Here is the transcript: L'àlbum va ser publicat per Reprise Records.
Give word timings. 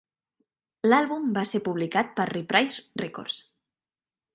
L'àlbum 0.87 1.27
va 1.37 1.45
ser 1.51 1.63
publicat 1.69 2.11
per 2.21 2.29
Reprise 2.33 2.87
Records. 3.05 3.41